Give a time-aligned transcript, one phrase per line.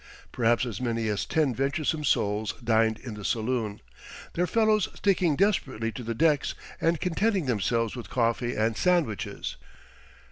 [0.31, 3.81] Perhaps as many as ten venturesome souls dined in the saloon,
[4.33, 9.57] their fellows sticking desperately to the decks and contenting themselves with coffee and sandwiches.